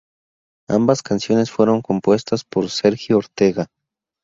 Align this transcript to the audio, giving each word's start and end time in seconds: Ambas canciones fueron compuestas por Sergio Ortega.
Ambas 0.67 1.03
canciones 1.03 1.51
fueron 1.51 1.83
compuestas 1.83 2.43
por 2.43 2.71
Sergio 2.71 3.19
Ortega. 3.19 3.67